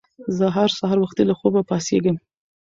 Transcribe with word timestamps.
زه 0.37 0.45
هر 0.55 0.69
سهار 0.79 0.97
وختي 1.01 1.23
له 1.27 1.33
خوبه 1.39 1.61
پاڅېږم 1.69 2.17